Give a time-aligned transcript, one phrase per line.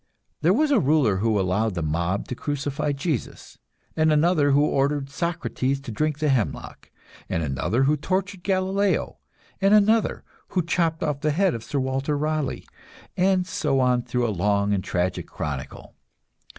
[0.41, 3.59] There was a ruler who allowed the mob to crucify Jesus,
[3.95, 6.89] and another who ordered Socrates to drink the hemlock,
[7.29, 9.19] and another who tortured Galileo,
[9.61, 12.65] and another who chopped off the head of Sir Walter Raleigh
[13.15, 15.93] and so on through a long and tragic chronicle.